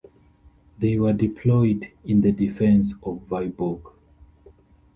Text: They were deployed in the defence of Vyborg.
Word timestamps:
They 0.79 0.97
were 0.97 1.13
deployed 1.13 1.91
in 2.03 2.21
the 2.21 2.31
defence 2.31 2.91
of 3.03 3.17
Vyborg. 3.29 3.93